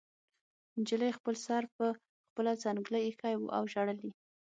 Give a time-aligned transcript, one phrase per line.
[0.79, 1.85] نجلۍ خپل سر په
[2.27, 4.11] خپله څنګله ایښی و او ژړل یې